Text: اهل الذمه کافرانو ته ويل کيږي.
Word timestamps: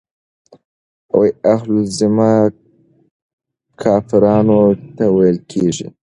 اهل 1.53 1.69
الذمه 1.83 2.31
کافرانو 3.81 4.61
ته 4.95 5.03
ويل 5.15 5.37
کيږي. 5.51 5.87